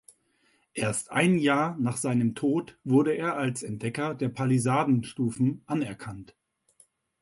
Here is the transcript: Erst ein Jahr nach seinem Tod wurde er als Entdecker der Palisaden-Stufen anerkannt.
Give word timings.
Erst 0.73 1.11
ein 1.11 1.37
Jahr 1.37 1.77
nach 1.77 1.95
seinem 1.95 2.33
Tod 2.33 2.75
wurde 2.83 3.11
er 3.13 3.37
als 3.37 3.61
Entdecker 3.61 4.15
der 4.15 4.29
Palisaden-Stufen 4.29 5.61
anerkannt. 5.67 6.35